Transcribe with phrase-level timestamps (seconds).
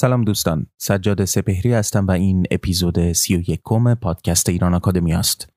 [0.00, 5.48] سلام دوستان سجاد سپهری هستم و این اپیزود سی و یکم پادکست ایران اکادمی است.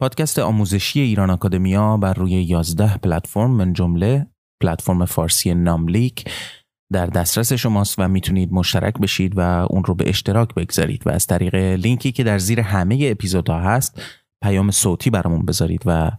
[0.00, 4.26] پادکست آموزشی ایران اکادمیا بر روی 11 پلتفرم من جمله
[4.60, 6.24] پلتفرم فارسی ناملیک
[6.92, 9.40] در دسترس شماست و می‌تونید مشترک بشید و
[9.70, 14.00] اون رو به اشتراک بگذارید و از طریق لینکی که در زیر همه اپیزودها هست
[14.42, 16.10] پیام صوتی برامون بذارید و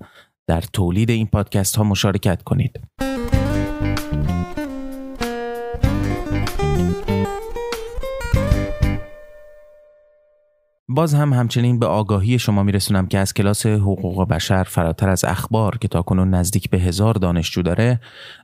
[0.53, 2.80] در تولید این پادکست ها مشارکت کنید.
[10.87, 15.77] باز هم همچنین به آگاهی شما میرسونم که از کلاس حقوق بشر فراتر از اخبار
[15.77, 17.99] که تاکنون نزدیک به هزار دانشجو داره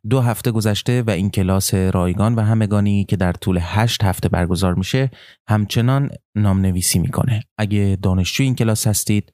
[0.09, 4.73] دو هفته گذشته و این کلاس رایگان و همگانی که در طول هشت هفته برگزار
[4.73, 5.11] میشه
[5.49, 9.33] همچنان نامنویسی می‌کنه اگه دانشجو این کلاس هستید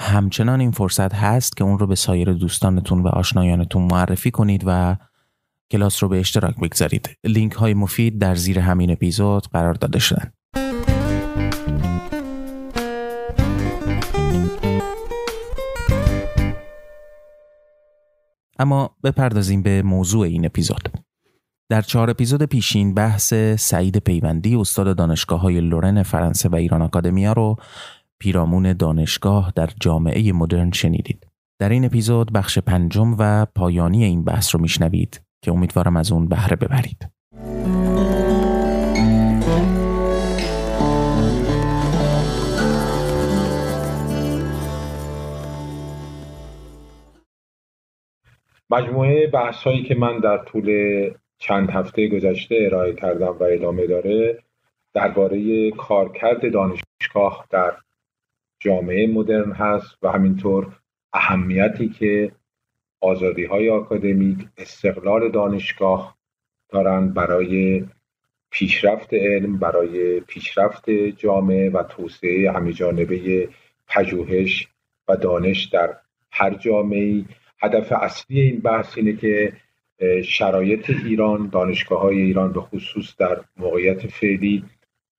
[0.00, 4.96] همچنان این فرصت هست که اون رو به سایر دوستانتون و آشنایانتون معرفی کنید و
[5.70, 10.32] کلاس رو به اشتراک بگذارید لینک های مفید در زیر همین اپیزود قرار داده شدن
[18.58, 20.88] اما بپردازیم به موضوع این اپیزود.
[21.68, 27.32] در چهار اپیزود پیشین بحث سعید پیوندی استاد دانشگاه های لورن فرانسه و ایران آکادمیا
[27.32, 27.56] رو
[28.24, 31.26] پیرامون دانشگاه در جامعه مدرن شنیدید.
[31.58, 36.28] در این اپیزود بخش پنجم و پایانی این بحث رو میشنوید که امیدوارم از اون
[36.28, 37.08] بهره ببرید.
[48.70, 50.70] مجموعه بحث هایی که من در طول
[51.38, 54.38] چند هفته گذشته ارائه کردم و ادامه داره
[54.94, 57.72] درباره کارکرد دانشگاه در
[58.58, 60.78] جامعه مدرن هست و همینطور
[61.12, 62.32] اهمیتی که
[63.00, 66.16] آزادی های آکادمیک استقلال دانشگاه
[66.68, 67.84] دارند برای
[68.50, 73.48] پیشرفت علم برای پیشرفت جامعه و توسعه همه جانبه
[73.88, 74.68] پژوهش
[75.08, 75.96] و دانش در
[76.30, 77.24] هر جامعه
[77.58, 79.52] هدف اصلی این بحث اینه که
[80.24, 84.64] شرایط ایران دانشگاه های ایران به خصوص در موقعیت فعلی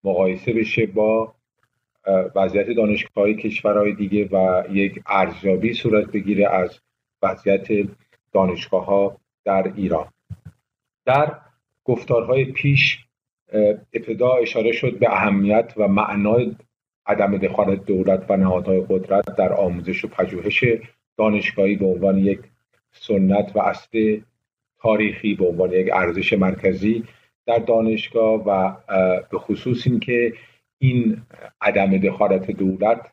[0.03, 1.34] مقایسه بشه با
[2.35, 6.79] وضعیت دانشگاه های کشورهای دیگه و یک ارزیابی صورت بگیره از
[7.21, 7.67] وضعیت
[8.33, 10.07] دانشگاه ها در ایران.
[11.05, 11.35] در
[11.83, 13.05] گفتارهای پیش
[13.93, 16.55] ابتدا اشاره شد به اهمیت و معنای
[17.05, 20.63] عدم دخالت دولت و نهادهای قدرت در آموزش و پژوهش
[21.17, 22.39] دانشگاهی به عنوان یک
[22.91, 24.19] سنت و اصل
[24.79, 27.03] تاریخی به عنوان یک ارزش مرکزی
[27.45, 28.73] در دانشگاه و
[29.31, 30.33] به خصوص اینکه
[30.77, 31.21] این
[31.61, 33.11] عدم دخالت دولت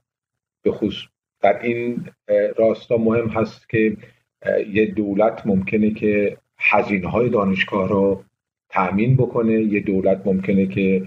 [0.63, 1.09] به خصوص
[1.41, 2.11] در این
[2.57, 3.97] راستا مهم هست که
[4.73, 8.25] یه دولت ممکنه که هزینه های دانشگاه رو
[8.69, 11.07] تأمین بکنه یه دولت ممکنه که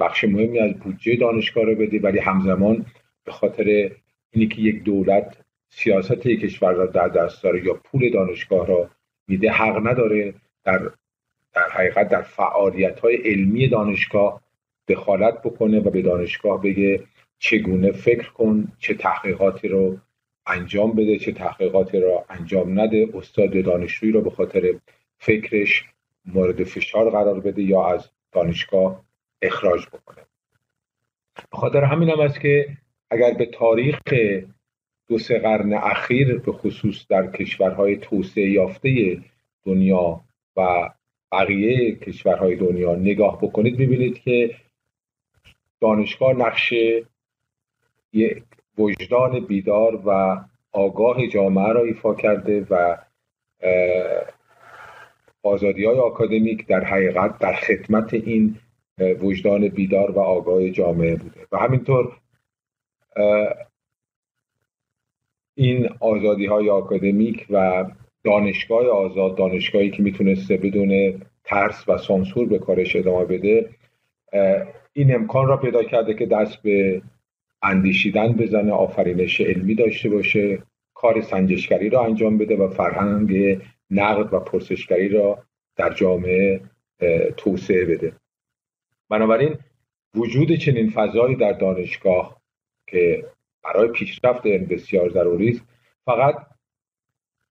[0.00, 2.86] بخش مهمی از بودجه دانشگاه رو بده ولی همزمان
[3.24, 3.90] به خاطر
[4.30, 5.36] اینی که یک دولت
[5.68, 8.90] سیاست یک کشور را در دست داره یا پول دانشگاه را
[9.28, 10.90] میده حق نداره در
[11.54, 14.40] در حقیقت در فعالیت های علمی دانشگاه
[14.88, 17.04] دخالت بکنه و به دانشگاه بگه
[17.38, 19.98] چگونه فکر کن چه تحقیقاتی رو
[20.46, 23.08] انجام بده چه تحقیقاتی رو انجام نده.
[23.14, 24.74] استاد دانشجویی رو به خاطر
[25.18, 25.84] فکرش
[26.26, 29.04] مورد فشار قرار بده یا از دانشگاه
[29.42, 30.26] اخراج بکنه.
[31.50, 32.68] به خاطر همین هم است که
[33.10, 33.98] اگر به تاریخ
[35.08, 39.18] دو سه قرن اخیر به خصوص در کشورهای توسعه یافته
[39.64, 40.20] دنیا
[40.56, 40.90] و
[41.32, 44.54] بقیه کشورهای دنیا نگاه بکنید ببینید که
[45.82, 46.72] دانشگاه نقش
[48.12, 48.42] یک
[48.78, 50.40] وجدان بیدار و
[50.72, 52.96] آگاه جامعه را ایفا کرده و
[55.42, 58.56] آزادی های آکادمیک در حقیقت در خدمت این
[58.98, 61.46] وجدان بیدار و آگاه جامعه بوده.
[61.52, 62.12] و همینطور
[65.54, 67.84] این آزادی های آکادمیک و
[68.24, 73.70] دانشگاه آزاد دانشگاهی که می‌تونسته بدون ترس و سانسور به کارش ادامه بده
[74.92, 77.02] این امکان را پیدا کرده که دست به
[77.62, 80.62] اندیشیدن بزنه آفرینش علمی داشته باشه
[80.94, 83.58] کار سنجشگری را انجام بده و فرهنگ
[83.90, 85.42] نقد و پرسشگری را
[85.76, 86.60] در جامعه
[87.36, 88.12] توسعه بده.
[89.08, 89.58] بنابراین
[90.14, 92.40] وجود چنین فضایی در دانشگاه
[92.86, 93.24] که
[93.64, 95.62] برای پیشرفت بسیار ضروری است
[96.04, 96.34] فقط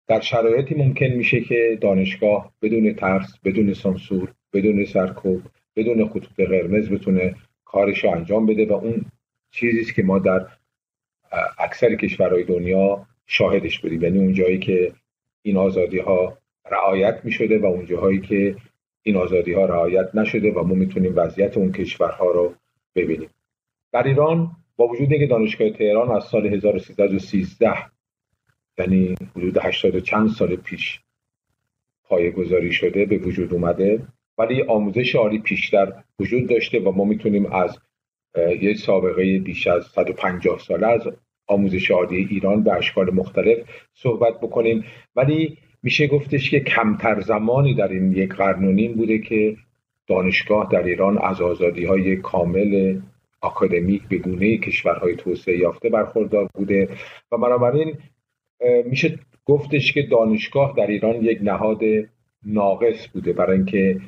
[0.08, 5.42] در شرایطی ممکن میشه که دانشگاه بدون ترس بدون سانسور بدون سرکوب
[5.76, 7.36] بدون خطوط قرمز بتونه
[7.66, 9.06] کارش رو انجام بده و اون
[9.52, 10.48] چیزی که ما در
[11.58, 14.04] اکثر کشورهای دنیا شاهدش بودیم.
[14.04, 14.94] یعنی اون جایی که
[15.42, 16.38] این آزادی ها
[16.72, 18.56] رعایت می شده و اون جاهایی که
[19.04, 22.54] این آزادی ها رعایت نشده و ما می‌تونیم وضعیت اون کشورها رو
[22.96, 23.30] ببینیم.
[23.92, 27.74] در ایران با وجود اینکه دانشگاه تهران از سال 1313
[28.78, 31.00] یعنی حدود 80 چند سال پیش
[32.04, 37.46] پایه گذاری شده به وجود اومده ولی آموزش عالی پیشتر وجود داشته و ما می‌تونیم
[37.46, 37.80] از
[38.62, 41.02] یه سابقه بیش از 150 ساله از
[41.48, 43.58] آموزش عالی ایران به اشکال مختلف
[43.94, 44.84] صحبت بکنیم.
[45.16, 49.58] ولی میشه گفتش که کمتر زمانی در این یک قرن و نیم بوده که
[50.08, 53.00] دانشگاه در ایران از آزادی های کامل
[53.42, 56.90] آکادمیک به گونه کشورهای توسعه یافته برخوردار بوده
[57.32, 57.98] و بنابراین
[58.86, 61.80] میشه گفتش که دانشگاه در ایران یک نهاد
[62.46, 64.02] ناقص بوده برای اینکه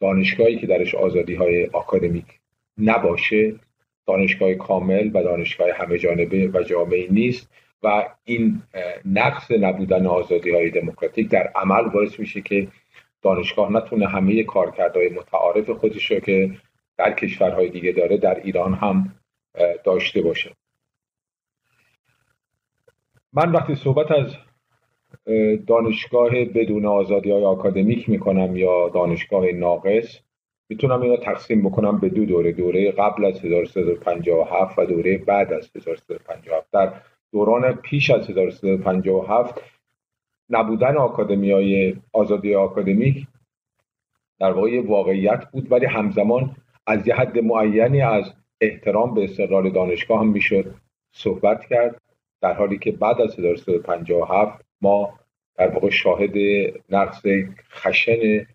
[0.00, 2.26] دانشگاهی که درش آزادی های آکادمیک
[2.78, 3.54] نباشه
[4.06, 7.50] دانشگاه کامل و دانشگاه همه جانبه و جامعی نیست
[7.82, 8.62] و این
[9.04, 12.68] نقص نبودن آزادی های دموکراتیک در عمل باعث میشه که
[13.22, 16.50] دانشگاه نتونه همه کارکردهای متعارف خودش رو که
[16.98, 19.14] در کشورهای دیگه داره در ایران هم
[19.84, 20.50] داشته باشه.
[23.32, 24.36] من وقتی صحبت از
[25.66, 30.18] دانشگاه بدون آزادی های آکادمیک می‌کنم یا دانشگاه ناقص.
[30.68, 32.52] می‌تونم اینو تقسیم بکنم به دو دوره.
[32.52, 36.92] دوره قبل از 1357 و دوره بعد از 1357 در
[37.32, 39.62] دوران پیش از 1357
[40.50, 43.26] نبودن آکادمی های آزادی آکادمیک
[44.38, 50.20] در واقع واقعیت بود ولی همزمان از یه حد معینی از احترام به استقلال دانشگاه
[50.20, 50.74] هم می‌شد
[51.14, 52.02] صحبت کرد
[52.42, 55.18] در حالی که بعد از 1357 ما
[55.56, 56.34] در واقع شاهد
[56.88, 57.22] نقص
[57.72, 58.46] خشن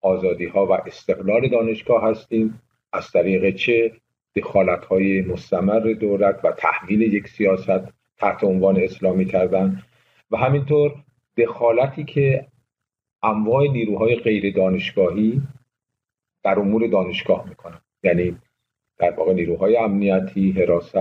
[0.00, 2.62] آزادی ها و استقلال دانشگاه هستیم.
[2.92, 3.92] از طریق چه؟
[4.36, 9.82] دخالت های مستمر دولت و تحمیل یک سیاست تحت عنوان اسلامی کردن.
[10.30, 10.94] و همینطور
[11.36, 12.46] دخالتی که
[13.22, 15.42] انواع نیروهای غیر دانشگاهی
[16.42, 18.36] در امور دانشگاه می‌کنن یعنی
[18.98, 20.96] در واقع نیروهای امنیتی حراست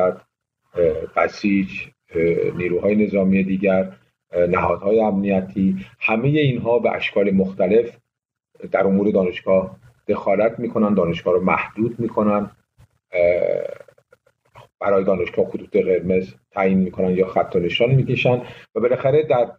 [1.16, 1.70] بسیج
[2.56, 3.96] نیروهای نظامی دیگر
[4.50, 7.98] نهادهای امنیتی همه اینها به اشکال مختلف
[8.72, 9.76] در امور دانشگاه
[10.08, 12.52] دخالت می‌کنن دانشگاه رو محدود می‌کنن
[14.80, 18.42] برای دانشگاه خطوط قرمز تعیین می‌کنن یا خط و نشان می‌کشن
[18.76, 19.52] و بالاخره در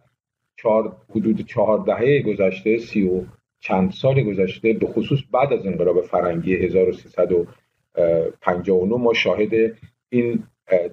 [0.57, 3.23] چهار حدود چهار دهه گذشته سی و
[3.59, 9.77] چند سال گذشته به خصوص بعد از انقلاب فرنگی 1359 ما شاهد
[10.09, 10.43] این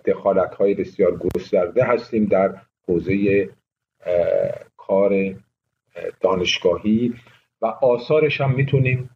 [0.04, 2.54] دخالت های بسیار گسترده هستیم در
[2.88, 3.48] حوزه
[4.76, 5.34] کار
[6.20, 7.14] دانشگاهی
[7.62, 9.10] و آثارش هم می‌تونیم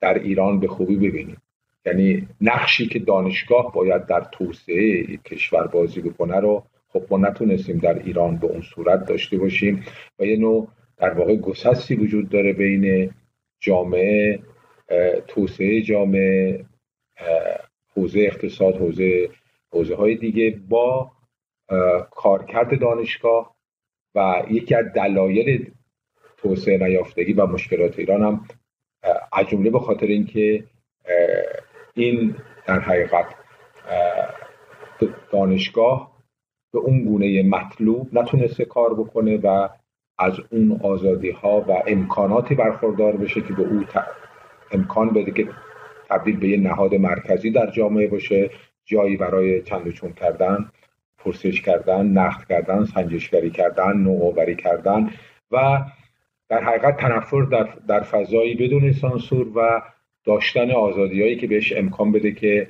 [0.00, 1.42] در ایران به خوبی ببینیم.
[1.86, 7.98] یعنی نقشی که دانشگاه باید در توسعه کشور بازی بکنه رو خب ما نتونستیم در
[7.98, 9.84] ایران به اون صورت داشته باشیم
[10.18, 13.14] و یه نوع در واقع گسستی وجود داره بین
[13.60, 14.38] جامعه
[15.28, 16.64] توسعه جامعه
[17.96, 19.30] حوزه اقتصاد حوزه
[19.72, 21.12] حوزه های دیگه با
[22.10, 23.53] کارکرد دانشگاه
[24.14, 25.70] و یکی از دلایل
[26.36, 28.48] توسعه نیافتگی و مشکلات ایران هم
[29.32, 30.64] از جمله به خاطر اینکه
[31.94, 33.26] این در حقیقت
[35.32, 36.14] دانشگاه
[36.72, 39.68] به اون گونه مطلوب نتونسته کار بکنه و
[40.18, 43.84] از اون آزادی ها و امکاناتی برخوردار بشه که به او
[44.72, 45.48] امکان بده که
[46.08, 48.50] تبدیل به یه نهاد مرکزی در جامعه باشه
[48.84, 50.70] جایی برای چند چون کردن.
[51.24, 55.10] پرسش کردن نقد کردن سنجشگری کردن نوآوری کردن
[55.50, 55.84] و
[56.48, 59.82] در حقیقت تنفر در, در فضایی بدون سانسور و
[60.24, 62.68] داشتن آزادیهایی که بهش امکان بده که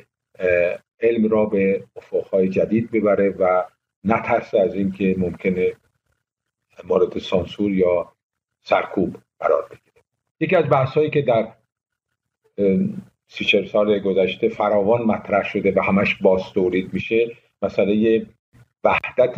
[1.01, 3.65] علم را به افقهای جدید ببره و
[4.05, 5.73] نترسه از اینکه ممکنه
[6.85, 8.13] مورد سانسور یا
[8.63, 10.05] سرکوب قرار بگیره.
[10.41, 11.53] یکی از بحث که در
[13.27, 18.27] سی سال گذشته فراوان مطرح شده و همش باز تولید میشه مسئله
[18.85, 19.35] وحدت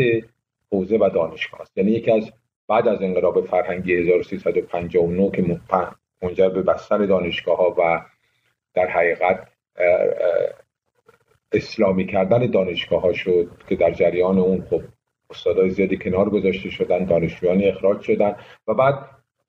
[0.72, 1.78] حوزه و دانشگاه است.
[1.78, 2.32] یعنی یکی از
[2.68, 5.60] بعد از انقلاب فرهنگی 1359 که
[6.22, 8.00] منجر به بستن دانشگاه ها و
[8.74, 9.48] در حقیقت
[11.52, 14.82] اسلامی کردن دانشگاه ها شد که در جریان اون خب
[15.30, 18.36] استادای زیادی کنار گذاشته شدن دانشجویانی اخراج شدن
[18.68, 18.94] و بعد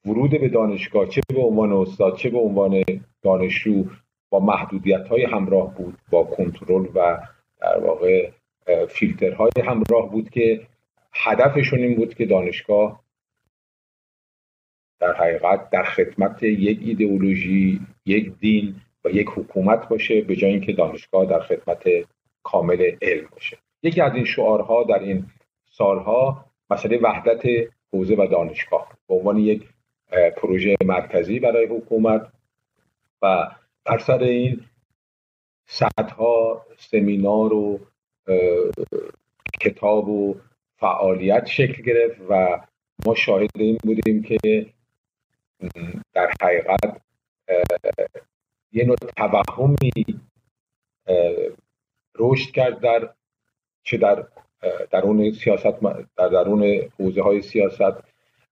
[0.06, 2.84] ورود به دانشگاه چه به عنوان استاد چه به عنوان
[3.22, 3.86] دانشجو
[4.30, 7.18] با محدودیت های همراه بود با کنترل و
[7.62, 8.30] در واقع
[8.90, 10.68] فیلترهای همراه بود که
[11.14, 13.04] هدفشون این بود که دانشگاه
[15.00, 20.74] در حقیقت در خدمت یک ایدئولوژی یک دین و یک حکومت باشه به جای اینکه
[20.74, 21.84] دانشگاه در خدمت
[22.44, 23.58] کامل علم باشه.
[23.84, 25.26] یکی از این شعارها در این
[25.70, 27.44] سالها مسئله وحدت
[27.94, 29.64] حوزه و دانشگاه به عنوان یک
[30.38, 32.32] پروژه مرکزی برای حکومت
[33.22, 33.48] و
[33.86, 34.62] بر سر این
[35.66, 37.80] صدها سمینار و
[39.62, 40.36] کتاب و
[40.80, 42.62] فعالیت شکل گرفت و
[43.06, 44.66] ما شاهد این بودیم که
[46.14, 47.02] در حقیقت
[48.72, 50.06] یه نوع توهمی
[52.20, 53.10] رشد کرد در
[53.84, 54.28] چه در
[54.92, 55.80] درون سیاست
[56.18, 56.64] در درون
[57.00, 58.04] حوزه های سیاست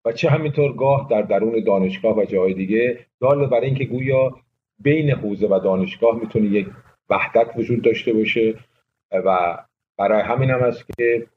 [0.06, 3.06] و چه همینطور گاه در درون دانشگاه و جاهای دیگه.
[3.22, 4.36] دال برای اینکه گویا
[4.80, 6.68] بین حوزه و دانشگاه می‌تونه یک
[7.10, 8.54] وحدت وجود داشته باشه.
[9.26, 9.58] و
[9.98, 11.28] برای همین هم است که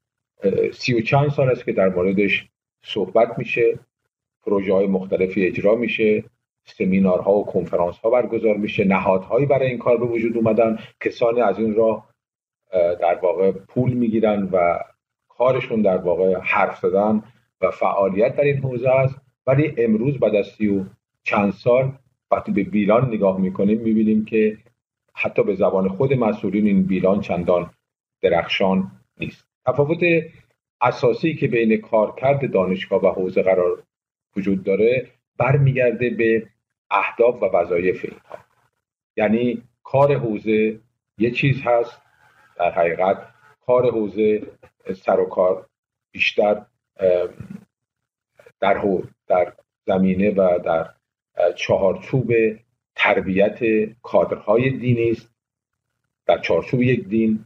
[0.72, 2.48] سی و چند سال است که در موردش
[2.82, 3.78] صحبت میشه
[4.46, 6.24] پروژه های مختلفی اجرا میشه
[6.64, 11.58] سمینارها و کنفرانس ها برگزار میشه نهادهایی برای این کار به وجود اومدن کسانی از
[11.58, 12.08] این راه
[12.72, 14.78] در واقع پول می‌گیرن و
[15.28, 17.22] کارشون در واقع حرف زدن
[17.60, 19.16] و فعالیت در این حوزه است.
[19.46, 20.84] ولی امروز بعد از سی و
[21.22, 21.92] چند سال
[22.30, 24.58] وقتی به بیلان نگاه می‌کنیم می‌بینیم که
[25.20, 27.70] حتی به زبان خود مسئولین این بیلان چندان
[28.22, 29.44] درخشان نیست.
[29.66, 29.98] تفاوت
[30.80, 33.82] اساسی که بین کارکرد دانشگاه و حوزه قرار
[34.36, 36.46] وجود داره برمیگرده به
[36.90, 38.44] اهداف و وظایف اینها.
[39.16, 40.80] یعنی کار حوزه
[41.18, 42.02] یه چیز هست
[42.58, 43.28] در حقیقت
[43.66, 44.42] کار حوزه
[44.94, 45.66] سر و کار
[46.12, 46.66] بیشتر
[48.60, 48.82] در
[49.26, 49.52] در
[49.86, 50.88] زمینه و در
[51.56, 52.32] چهارچوب
[52.98, 53.58] تربیت
[54.02, 55.30] کادرهای دینی است
[56.26, 57.44] در چارچوب یک دین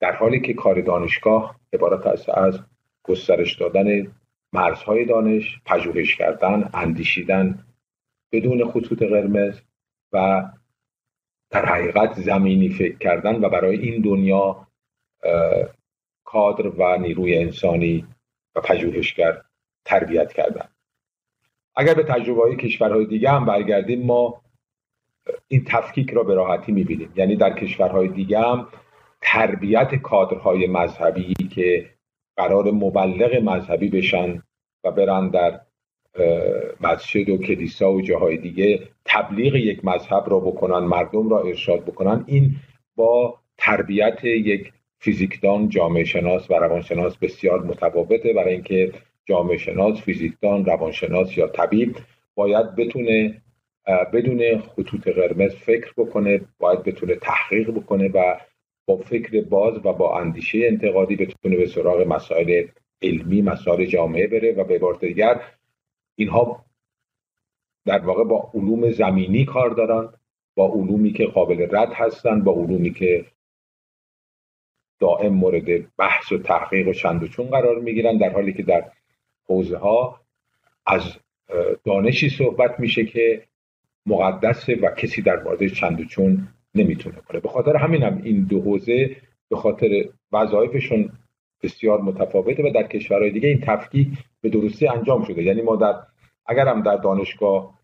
[0.00, 2.60] در حالی که کار دانشگاه عبارت است از
[3.02, 4.12] گسترش دادن
[4.52, 7.64] مرزهای دانش پژوهش کردن اندیشیدن
[8.32, 9.60] بدون خطوط قرمز
[10.12, 10.44] و
[11.50, 14.66] در حقیقت زمینی فکر کردن و برای این دنیا
[16.24, 18.06] کادر و نیروی انسانی
[18.54, 19.42] و پژوهشگر
[19.84, 20.68] تربیت کردن.
[21.76, 24.42] اگر به تجربه های کشورهای دیگه هم برگردیم ما
[25.48, 27.12] این تفکیک را به راحتی می‌بینیم.
[27.16, 28.68] یعنی در کشورهای دیگه هم
[29.22, 31.90] تربیت کادرهای مذهبی که
[32.36, 34.42] قرار مبلغ مذهبی بشن
[34.84, 35.60] و برن در
[36.80, 42.24] مسجد و کلیسا و جاهای دیگه تبلیغ یک مذهب را بکنن مردم را ارشاد بکنن
[42.26, 42.56] این
[42.96, 48.32] با تربیت یک فیزیکدان جامعه شناس و روانشناس بسیار متفاوته.
[48.32, 48.92] برای اینکه
[49.24, 51.96] جامعه شناس فیزیکدان روانشناس یا طبیب
[52.34, 53.42] باید بتونه
[53.86, 58.40] بدون خطوط قرمز فکر بکنه باید بتونه تحقیق بکنه و
[58.86, 62.66] با فکر باز و با اندیشه انتقادی بتونه به سراغ مسائل
[63.02, 65.40] علمی مسائل جامعه بره و به بار دیگر
[66.16, 66.64] اینها
[67.84, 70.12] در واقع با علوم زمینی کار دارن
[70.56, 73.24] با علومی که قابل رد هستن با علومی که
[75.00, 78.90] دائم مورد بحث و تحقیق و چند و چون قرار می‌گیرن در حالی که در
[79.48, 80.20] حوزه ها
[80.86, 81.02] از
[81.84, 83.46] دانشی صحبت میشه که
[84.06, 87.40] مقدسه و کسی در مورد چند چون نمی‌تونه کنه.
[87.40, 89.16] به خاطر همین هم این دو حوزه
[89.48, 89.88] به خاطر
[90.32, 91.12] وظایفشون
[91.62, 94.08] بسیار متفاوته و در کشورهای دیگه این تفکیک
[94.40, 95.42] به درستی انجام شده.
[95.42, 95.94] یعنی ما در
[96.46, 97.74] اگر هم در دانشگاه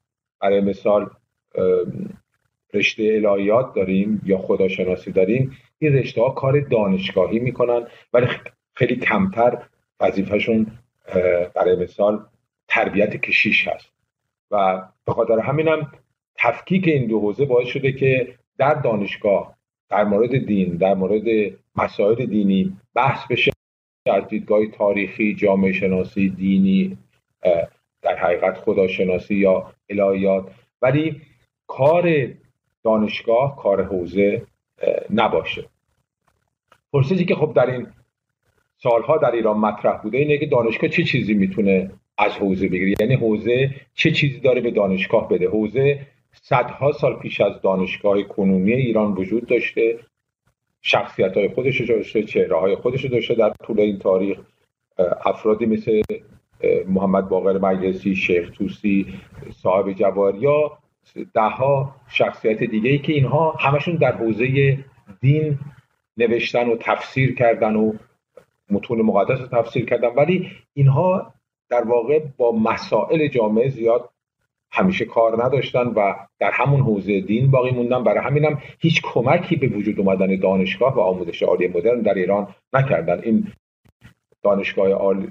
[0.40, 1.10] برای مثال
[2.74, 8.26] رشته الهیات داریم یا خداشناسی داریم این رشته ها کار دانشگاهی می‌کنن ولی
[8.74, 9.62] خیلی کمتر
[10.00, 10.66] وظیفهشون
[11.54, 12.24] برای مثال
[12.68, 13.92] تربیت کشیش هست.
[14.50, 15.92] و به خاطر همینم
[16.38, 19.56] تفکیک این دو حوزه باعث شده که در دانشگاه
[19.90, 23.52] در مورد دین در مورد مسائل دینی بحث بشه.
[24.06, 26.98] از دیدگاه تاریخی جامعه شناسی دینی
[28.02, 30.50] در حقیقت خداشناسی یا الهیات.
[30.82, 31.20] ولی
[31.66, 32.26] کار
[32.84, 34.46] دانشگاه کار حوزه
[35.10, 35.64] نباشه.
[36.92, 37.86] پرسشی که خب در این
[38.76, 43.14] سالها در ایران مطرح بوده اینه که دانشگاه چه چیزی می‌تونه از حوزه بگیره؟ یعنی
[43.14, 49.12] حوزه چه چیزی داره به دانشگاه بده؟ حوزه صدها سال پیش از دانشگاه کنونی ایران
[49.12, 49.98] وجود داشته
[50.82, 54.38] شخصیت های خودش داشته چهره های خودش داشته در طول این تاریخ.
[55.24, 56.02] افرادی مثل
[56.88, 59.14] محمد باقر مجلسی شیخ توسی
[59.50, 60.78] صاحب جوار یا
[61.34, 64.78] دهها شخصیت دیگه ای که اینها همشون در حوزه
[65.20, 65.58] دین
[66.16, 67.92] نوشتن و تفسیر کردن و
[68.70, 70.08] متون مقدس رو تفسیر کردن.
[70.08, 71.34] ولی اینها
[71.68, 74.10] در واقع با مسائل جامعه زیاد
[74.72, 78.04] همیشه کار نداشتن و در همون حوزه دین باقی موندن.
[78.04, 83.20] برای همینم هیچ کمکی به وجود اومدن دانشگاه و آموزش عالی مدرن در ایران نکردن.
[83.22, 83.52] این
[84.42, 85.28] دانشگاه عالی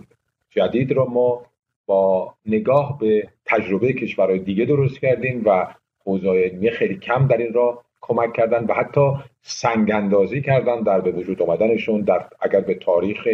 [0.49, 1.45] جدید رو ما
[1.85, 5.67] با نگاه به تجربه کشورهای دیگه درست کردیم و
[6.05, 11.01] حوزه علمی خیلی کم در این راه کمک کردن و حتی سنگ اندازی کردن در
[11.01, 13.27] به وجود آمدنشون در اگر به تاریخ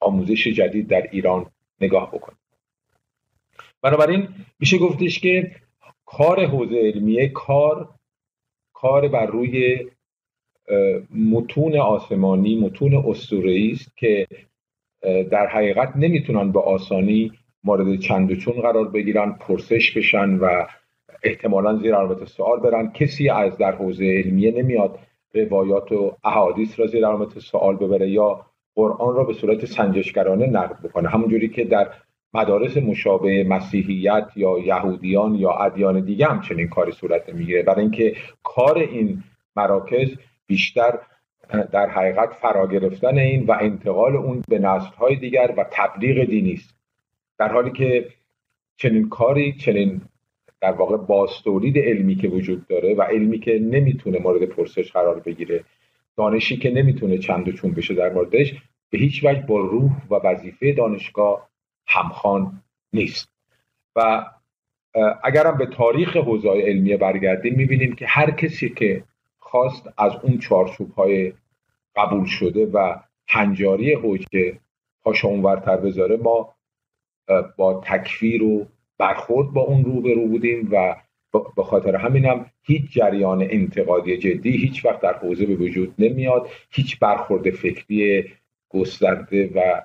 [0.00, 1.46] آموزش جدید در ایران
[1.80, 2.38] نگاه بکنیم.
[3.82, 4.28] بنابراین
[4.60, 5.50] میشه گفتش که
[6.06, 7.88] کار حوزه علمیه کار
[8.72, 9.86] کار بر روی
[11.14, 14.26] متون آسمانی متون اسطوره‌ای است که
[15.30, 17.32] در حقیقت نمی‌تونن به آسانی
[17.64, 20.66] مورد چند و چون قرار بگیرن پرسش بشن و
[21.22, 22.92] احتمالا زیر علامت سوال برن.
[22.92, 24.98] کسی از در حوزه علمیه نمیاد
[25.34, 30.82] روایات و احادیث را زیر علامت سوال ببره یا قرآن را به صورت سنجشگرانه نقد
[30.82, 31.08] بکنه.
[31.08, 31.88] همونجوری که در
[32.36, 37.62] مدارس مشابه مسیحیت یا یهودیان یا ادیان دیگه هم چنین کاری صورت می‌گیره.
[37.62, 39.22] برای اینکه کار این
[39.56, 40.08] مراکز
[40.46, 40.98] بیشتر
[41.72, 46.74] در حقیقت فرا گرفتن این و انتقال اون به نسلهای دیگر و تبلیغ دینی است.
[47.38, 48.08] در حالی که
[48.76, 50.00] چنین کاری چنین
[50.60, 55.64] در واقع باستولید علمی که وجود داره و علمی که نمی‌تونه مورد پرسش قرار بگیره
[56.16, 58.54] دانشی که نمی‌تونه چند و چون بشه در موردش
[58.90, 61.48] به هیچ وجه با روح و وظیفه دانشگاه
[61.86, 62.62] همخوان
[62.92, 63.28] نیست.
[63.96, 64.24] و
[65.24, 69.04] اگرم به تاریخ حوزه علمیه برگردیم می‌بینیم که هر کسی که
[69.38, 71.32] خواست از اون چارچوب های
[71.96, 72.96] قبول شده و
[73.28, 74.58] هنجاری حوزه
[75.02, 76.54] پاشا اونورتر بذاره ما
[77.56, 78.66] با تکفیر و
[78.98, 80.96] برخورد با اون رو به رو بودیم و
[81.56, 86.48] به خاطر همینم هیچ جریان انتقادی جدی هیچ وقت در حوزه به وجود نمیاد.
[86.70, 88.24] هیچ برخورد فکری
[88.68, 89.82] گسترده و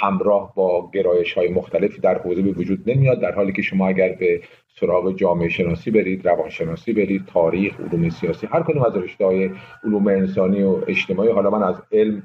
[0.00, 4.12] همراه با گرایش های مختلفی در حوزه به وجود نمیاد در حالی که شما اگر
[4.12, 4.40] به
[4.80, 9.50] سراغ جامعه شناسی برید روانشناسی برید تاریخ علوم سیاسی هر کدوم از رشته های
[9.84, 12.22] علوم انسانی و اجتماعی حالا من از علم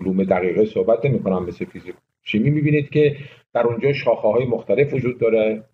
[0.00, 3.16] علوم دقیقه صحبت نمی کنم مثل فیزیک شیمی می‌بینید که
[3.54, 5.64] در اونجا شاخه های مختلف وجود داره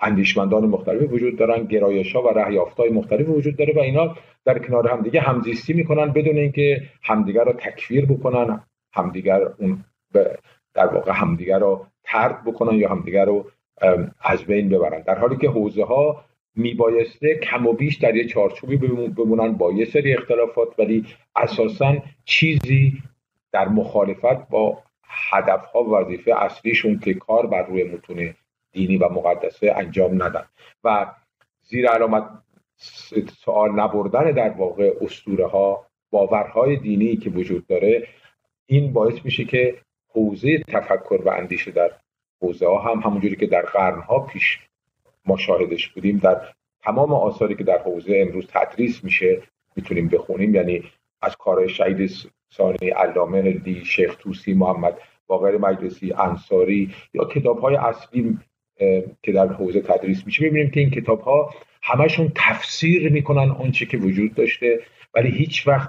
[0.00, 4.58] اندیشمندان مختلفی وجود دارن گرایش ها و رهیافت های مختلفی وجود داره و اینا در
[4.58, 8.60] کنار همدیگه همزیستی می‌کنن بدون اینکه همدیگر رو تکفیر بکنن.
[8.92, 9.84] همدیگر اون
[10.74, 13.50] در واقع همدیگر رو ترد بکنن یا همدیگر رو
[14.20, 15.02] از بین ببرن.
[15.02, 16.24] در حالی که حوزه ها
[16.56, 18.76] میبایسته کم و بیش در یه چارچوبی
[19.08, 23.02] بمونن با یه سری اختلافات ولی اساسا چیزی
[23.52, 28.34] در مخالفت با هدف ها و وظیفه اصلیشون که کار بر روی متون
[28.72, 30.44] دینی و مقدسه انجام ندن.
[30.84, 31.06] و
[31.62, 32.24] زیر علامت
[33.44, 38.08] سوال نبردن در واقع اسطوره ها باورهای دینی که وجود داره
[38.70, 39.78] این باعث میشه که
[40.08, 41.90] حوزه تفکر و اندیشه در
[42.42, 43.66] حوزه ها هم همونجوری که در
[44.08, 44.58] ها پیش
[45.26, 46.40] ما شاهدش بودیم در
[46.82, 49.42] تمام آثاری که در حوزه امروز تدریس میشه
[49.76, 50.54] می‌تونیم بخونیم.
[50.54, 50.82] یعنی
[51.22, 52.10] از کارهای شهید
[52.54, 58.38] ثانی علامه هلدی شیخ توسی محمد باقر مجلسی انصاری یا کتاب های اصلی
[59.22, 63.96] که در حوزه تدریس میشه می‌بینیم که این کتاب ها همشون تفسیر می‌کنن آنچه که
[63.96, 64.80] وجود داشته
[65.14, 65.88] ولی هیچ وقت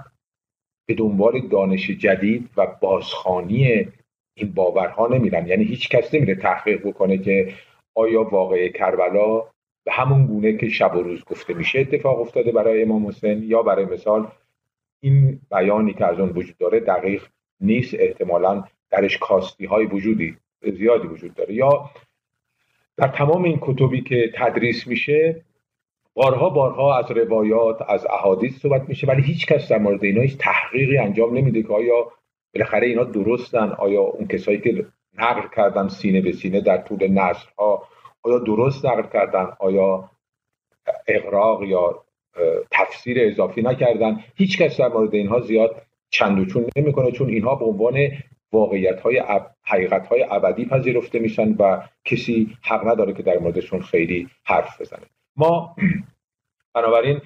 [0.90, 3.88] به دنبال دانش جدید و بازخانی
[4.34, 5.48] این باورها نمیرن.
[5.48, 7.54] یعنی هیچ کس نمیره تحقیق بکنه که
[7.96, 9.38] آیا واقعه کربلا
[9.86, 13.64] به همون گونه که شب و روز گفته میشه اتفاق افتاده برای امام حسین یا
[13.64, 14.28] برای مثال
[15.00, 17.24] این بیانی که از اون وجود داره دقیق
[17.62, 17.96] نیست.
[18.00, 21.54] احتمالا درش کاستی های وجودی زیادی وجود داره.
[21.54, 21.90] یا
[22.98, 25.42] در تمام این کتبی که تدریس میشه
[26.14, 30.38] بارها بارها از روایات از احادیث صحبت میشه ولی هیچ کس در مورد اینا هیچ
[30.38, 32.12] تحقیقی انجام نمیده که آیا
[32.54, 34.86] بالاخره اینا درستن آیا اون کسایی که
[35.18, 37.88] نقل کردن سینه به سینه در طول نسل ها
[38.24, 40.10] آیا درست نقل کردن آیا
[41.08, 42.04] اقراق یا
[42.72, 47.56] تفسیر اضافی نکردن هیچ کس در مورد اینها زیاد چند و چون نمی‌کنه چون اینها
[47.56, 47.98] به عنوان
[48.52, 49.24] واقعیت های
[49.64, 55.06] حقیقت های ابدی پذیرفته میشن و کسی حق نداره که در موردشون خیلی حرف بزنه.
[55.40, 55.76] ما
[56.74, 57.22] بنابراین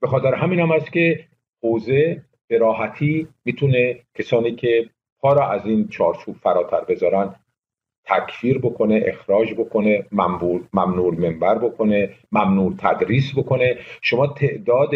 [0.00, 1.24] به خاطر همین هم است که
[1.62, 7.34] حوزه به راحتی می‌تونه کسانی که پا را از این چارچوب فراتر بذارن
[8.04, 10.06] تکفیر بکنه اخراج بکنه
[10.72, 13.78] ممنوع منبر بکنه ممنوع تدریس بکنه.
[14.02, 14.90] شما تعداد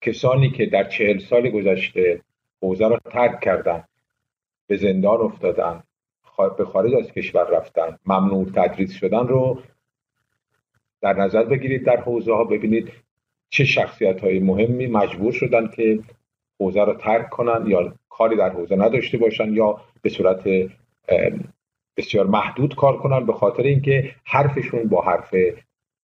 [0.00, 2.20] کسانی که در چهل سال گذشته
[2.62, 3.84] حوزه را ترک کردن
[4.66, 5.82] به زندان افتادن
[6.58, 9.62] به خارج از کشور رفتن ممنوع تدریس شدن رو
[11.00, 12.92] در نظر بگیرید در حوزه ها ببینید
[13.50, 15.98] چه شخصیت های مهمی مجبور شدن که
[16.60, 20.48] حوزه رو ترک کنن یا کاری در حوزه نداشته باشن یا به صورت
[21.96, 25.34] بسیار محدود کار کنن به خاطر اینکه حرفشون با حرف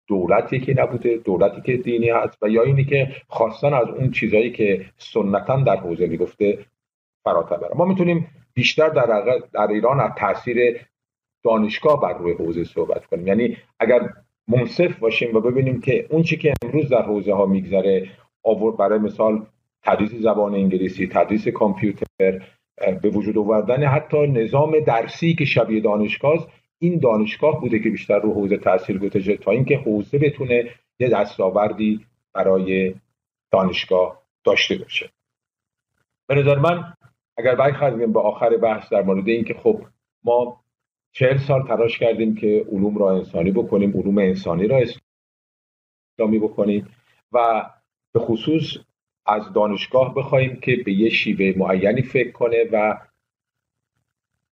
[0.07, 4.53] دولت یکی نبوده دولتی که دینی هست و یا اینی که خواستن از اون چیزهایی
[4.53, 6.67] که سنتا در حوزه می‌گفته
[7.25, 10.81] فراتر برن ما می‌تونیم بیشتر در, در ایران از تاثیر
[11.45, 13.27] دانشگاه بر روی حوزه صحبت کنیم.
[13.27, 14.09] یعنی اگر
[14.49, 18.09] منصف باشیم و ببینیم که اون چی که امروز در حوزه ها میگذره
[18.43, 19.47] آورد برای مثال
[19.83, 22.47] تدریس زبان انگلیسی تدریس کامپیوتر
[23.03, 28.35] به وجود آوردن حتی نظام درسی که شبیه دانشگاه این دانشگاه بوده که بیشتر رو
[28.35, 32.95] حوزه تاثیر گذاشته تا اینکه حوزه بتونه یه دستاوردی برای
[33.53, 35.11] دانشگاه داشته باشه.
[36.27, 36.95] به نظر من
[37.37, 39.81] اگر برگردیم به آخر بحث در مورد اینکه خب
[40.25, 40.62] ما
[41.13, 46.89] چهل سال تلاش کردیم که علوم را انسانی بکنیم علوم انسانی را اسلامی بکنیم
[47.33, 47.67] و
[48.13, 48.77] به خصوص
[49.27, 52.99] از دانشگاه بخوایم که به یه شیوه معینی فکر کنه و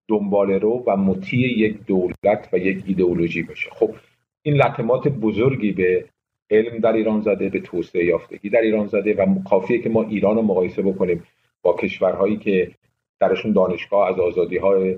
[0.07, 3.69] دنبال رو و مطیع یک دولت و یک ایدئولوژی باشه.
[3.71, 3.95] خب
[4.41, 6.09] این لطمات بزرگی به
[6.49, 10.35] علم در ایران زده به توسعه یافتگی در ایران زده و کافیه که ما ایران
[10.35, 11.23] رو مقایسه بکنیم
[11.61, 12.71] با کشورهایی که
[13.19, 14.97] درشون دانشگاه از آزادی های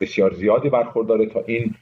[0.00, 1.74] بسیار زیادی برخورداره تا این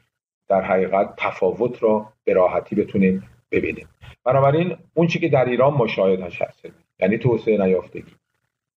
[0.48, 3.88] در حقیقت تفاوت را به راحتی بتونیم ببینیم.
[4.24, 6.66] بنابراین اون چی که در ایران مشاهدش هست
[7.00, 8.12] یعنی توسعه نیافتگی.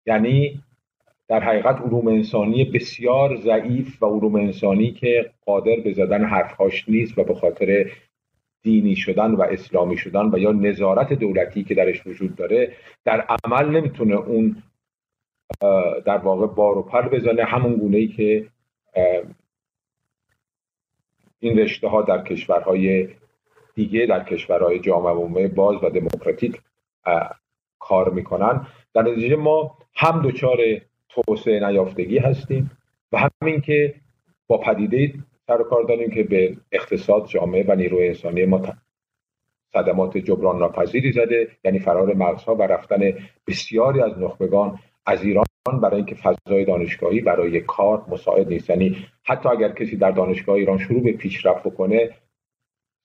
[0.07, 0.63] یعنی
[1.29, 7.19] در حقیقت علوم انسانی بسیار ضعیف و علوم انسانی که قادر به زدن حرفهاش نیست
[7.19, 7.91] و به خاطر
[8.63, 12.73] دینی شدن و اسلامی شدن و یا نظارت دولتی که درش وجود داره
[13.05, 14.63] در عمل نمی‌تونه اون
[16.07, 18.47] در واقع بار و پر بزنه همون گونه ای که
[21.41, 23.09] این رشته ها در کشورهای
[23.75, 26.61] دیگه در کشورهای جامعه باز و دموکراتیک
[27.79, 28.67] کار می‌کنن.
[28.95, 30.59] در نتیجه ما هم دچار
[31.09, 32.71] توسعه نیافتگی هستیم
[33.13, 33.95] و همین که
[34.47, 35.15] با پدیده
[35.47, 38.63] سر کار داریم که به اقتصاد جامعه و نیروی انسانی ما
[39.73, 43.01] صدمات جبران ناپذیری زده یعنی فرار مرزها و رفتن
[43.47, 48.71] بسیاری از نخبگان از ایران برای اینکه فضای دانشگاهی برای کار مساعد نیست.
[48.71, 52.11] یعنی حتی اگر کسی در دانشگاه ایران شروع به پیشرفت بکنه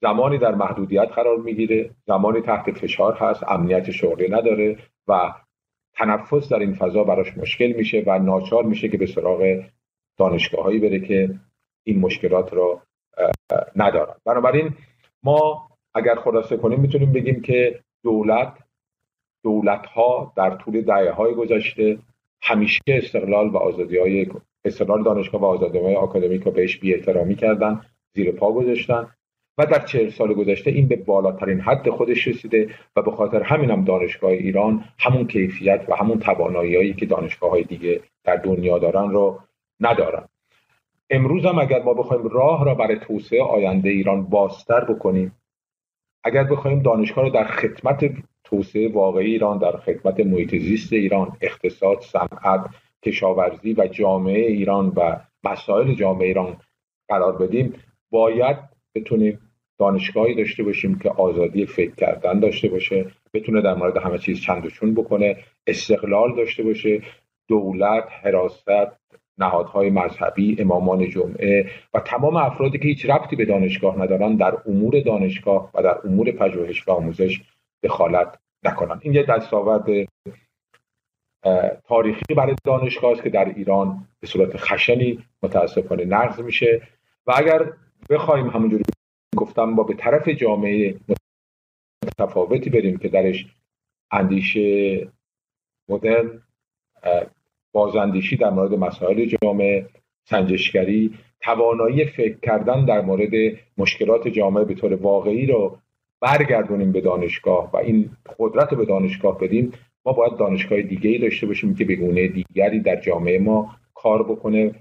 [0.02, 5.34] زمانی در محدودیت قرار می‌گیره زمانی تحت فشار هست امنیت شغلی نداره و
[5.94, 9.64] تنفس در این فضا براش مشکل میشه و ناچار میشه که به سراغ
[10.18, 11.40] دانشگاه هایی بره که
[11.84, 12.82] این مشکلات را
[13.76, 14.14] ندارن.
[14.26, 14.74] بنابراین
[15.24, 18.54] ما اگر خلاصه کنیم می‌تونیم بگیم که دولت
[19.44, 22.00] دولت ها در طول دهه های گذشته
[22.42, 24.28] همیشه استقلال و آزادی های
[24.66, 27.82] استقلال دانشگاه و آزادی های آکادمیک رو بهش بی کردن
[28.16, 29.08] زیر پا گذاشتن
[29.58, 33.72] و در چهل سال گذشته این به بالاترین حد خودش رسیده و به خاطر همین
[33.72, 39.10] هم دانشگاه ایران همون کیفیت و همون توانایی که دانشگاه های دیگه در دنیا دارن
[39.10, 39.40] رو
[39.80, 40.28] ندارن.
[41.10, 45.36] امروز هم اگر ما بخوایم راه را برای توسعه آینده ایران بازتر بکنیم
[46.24, 48.12] اگر بخوایم دانشگاه رو در خدمت
[48.50, 52.66] توسعه واقعی ایران در خدمت محیط زیست ایران اقتصاد صنعت
[53.04, 56.58] کشاورزی و جامعه ایران و مسائل جامعه ایران
[57.08, 57.74] قرار بدیم.
[58.12, 58.58] باید
[58.96, 59.40] بتونیم
[59.80, 64.94] دانشگاهی داشته باشیم که آزادی فکر کردن داشته باشه بتونه در مورد همه چیز چندشون
[64.94, 67.02] بکنه استقلال داشته باشه
[67.48, 68.70] دولت حراست
[69.38, 75.00] نهادهای مذهبی امامان جمعه و تمام افرادی که هیچ ربطی به دانشگاه ندارن در امور
[75.00, 77.42] دانشگاه و در امور پژوهش و آموزش
[77.84, 79.86] دخالت نکنن این یه دستاورد
[81.88, 86.82] تاریخی برای دانشگاه است که در ایران به صورت خشنی متاسفانه نقض میشه.
[87.28, 87.74] و اگر
[88.10, 88.84] بخوایم همونجوری
[89.38, 91.00] گفتم با به طرف جامعه
[92.04, 93.46] متفاوتی بریم که درش
[94.12, 95.08] اندیشه
[95.90, 96.42] مدرن
[97.72, 99.90] بازاندیشی در مورد مسائل جامعه
[100.24, 103.32] سنجشگری توانایی فکر کردن در مورد
[103.78, 105.78] مشکلات جامعه به طور واقعی رو
[106.22, 109.74] برگردونیم به دانشگاه و این قدرت رو به دانشگاه بدیم
[110.06, 114.24] ما باید دانشگاه دیگه ای داشته باشیم که به گونه دیگری در جامعه ما کار
[114.24, 114.76] بکنه.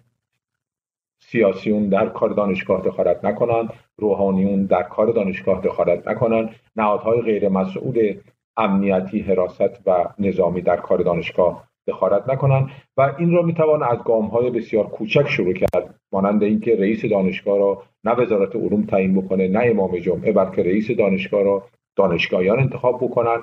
[1.20, 6.50] سیاسیون در کار دانشگاه دخالت نکنن روحانیون در کار دانشگاه دخالت نکنن.
[6.76, 8.20] نهادهای غیر مسئول
[8.56, 14.26] امنیتی حراست و نظامی در کار دانشگاه دخالت نکنن و این را می‌توان از گام
[14.26, 19.48] های بسیار کوچک شروع کرد مانند اینکه رئیس دانشگاه را نه وزارت علوم تعیین بکنه
[19.48, 23.42] نه امام جمعه بلکه رئیس دانشگاه را دانشگاهیان انتخاب بکنن.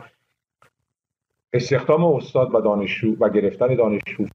[1.53, 4.25] استخدام استاد و دانشجو و گرفتن دانشجو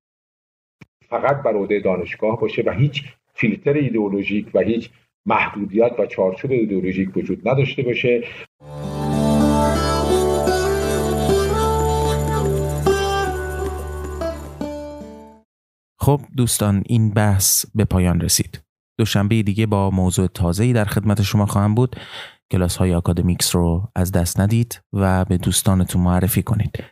[1.09, 4.91] فقط بر عهده دانشگاه باشه و هیچ فیلتر ایدئولوژیک و هیچ
[5.27, 8.25] محدودیت و چارچوب ایدئولوژیک وجود نداشته باشه.
[16.03, 18.63] خب دوستان این بحث به پایان رسید.
[18.99, 21.97] دوشنبه دیگه با موضوع تازه‌ای در خدمت شما خواهم بود.
[22.53, 26.85] کلاس های آکادمیکس رو از دست ندید و به دوستانتون معرفی کنید.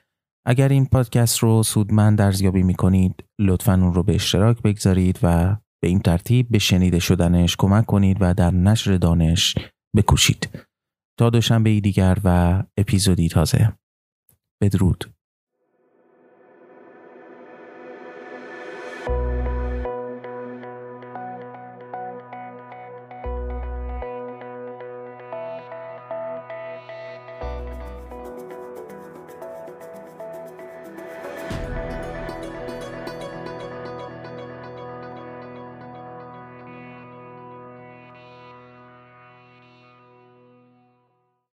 [0.47, 5.57] اگر این پادکست رو سودمند ارزیابی می کنید لطفا اون رو به اشتراک بگذارید و
[5.83, 9.55] به این ترتیب به شنیده شدنش کمک کنید و در نشر دانش
[9.97, 10.49] بکوشید.
[11.19, 13.73] تا دوشنبه دیگر و اپیزودی تازه.
[14.63, 15.18] بدرود.